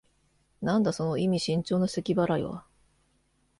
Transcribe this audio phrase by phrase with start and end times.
[0.63, 2.65] なんだ、その意味深長なせき払いは。